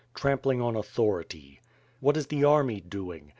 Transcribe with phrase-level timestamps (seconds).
[0.15, 1.59] Trampling on authority.
[1.99, 3.29] What is the army doing?